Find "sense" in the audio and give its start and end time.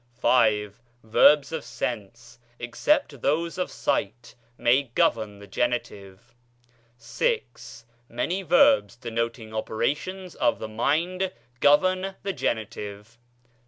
1.63-2.39